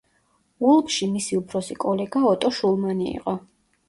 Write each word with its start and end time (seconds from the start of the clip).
ულმში 0.69 1.07
მისი 1.17 1.37
უფროსი 1.39 1.77
კოლეგა 1.83 2.21
ოტო 2.31 2.51
შულმანი 2.61 3.07
იყო. 3.19 3.37